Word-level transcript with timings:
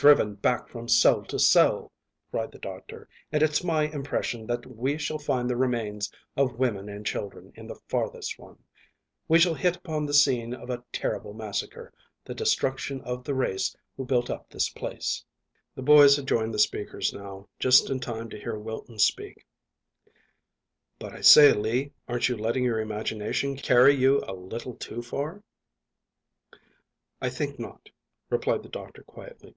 "Driven 0.00 0.36
back 0.36 0.68
from 0.68 0.86
cell 0.86 1.24
to 1.24 1.40
cell," 1.40 1.90
cried 2.30 2.52
the 2.52 2.60
doctor, 2.60 3.08
"and 3.32 3.42
it's 3.42 3.64
my 3.64 3.82
impression 3.88 4.46
that 4.46 4.64
we 4.64 4.96
shall 4.96 5.18
find 5.18 5.50
the 5.50 5.56
remains 5.56 6.08
of 6.36 6.54
women 6.56 6.88
and 6.88 7.04
children 7.04 7.50
in 7.56 7.66
the 7.66 7.80
farthest 7.88 8.38
one. 8.38 8.62
We 9.26 9.40
shall 9.40 9.54
hit 9.54 9.74
upon 9.74 10.06
the 10.06 10.14
scene 10.14 10.54
of 10.54 10.70
a 10.70 10.84
terrible 10.92 11.34
massacre 11.34 11.92
the 12.24 12.32
destruction 12.32 13.00
of 13.00 13.24
the 13.24 13.34
race 13.34 13.74
who 13.96 14.04
built 14.04 14.30
up 14.30 14.48
this 14.48 14.68
place." 14.68 15.24
The 15.74 15.82
boys 15.82 16.14
had 16.14 16.28
joined 16.28 16.54
the 16.54 16.60
speakers 16.60 17.12
now, 17.12 17.48
just 17.58 17.90
in 17.90 17.98
time 17.98 18.30
to 18.30 18.38
hear 18.38 18.56
Wilton 18.56 19.00
speak 19.00 19.44
"But 21.00 21.12
I 21.12 21.22
say, 21.22 21.52
Lee, 21.52 21.90
aren't 22.06 22.28
you 22.28 22.36
letting 22.36 22.62
your 22.62 22.78
imagination 22.78 23.56
carry 23.56 23.96
you 23.96 24.22
a 24.28 24.32
little 24.32 24.74
too 24.76 25.02
far?" 25.02 25.42
"I 27.20 27.28
think 27.30 27.58
not," 27.58 27.88
replied 28.30 28.62
the 28.62 28.68
doctor 28.68 29.02
quietly. 29.02 29.56